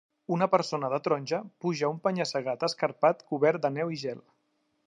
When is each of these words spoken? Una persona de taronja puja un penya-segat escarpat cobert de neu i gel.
Una 0.35 0.45
persona 0.53 0.89
de 0.93 0.99
taronja 1.07 1.41
puja 1.65 1.91
un 1.97 2.01
penya-segat 2.07 2.67
escarpat 2.71 3.25
cobert 3.33 3.67
de 3.67 3.75
neu 3.77 3.97
i 3.99 4.05
gel. 4.07 4.29